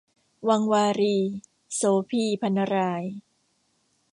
[0.49, 1.17] วังวารี-
[1.75, 3.03] โสภี พรรณราย